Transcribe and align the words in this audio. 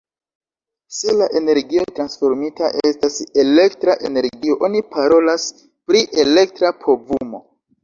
Se 0.99 1.11
la 1.17 1.27
energio 1.39 1.83
transformita 1.99 2.71
estas 2.93 3.21
elektra 3.45 3.97
energio 4.11 4.57
oni 4.71 4.83
parolas 4.97 5.47
pri 5.93 6.05
elektra 6.27 6.77
povumo. 6.83 7.47